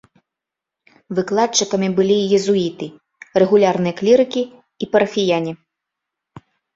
[1.17, 2.87] Выкладчыкамі былі езуіты,
[3.43, 4.41] рэгулярныя клірыкі
[4.87, 5.53] і парафіяне.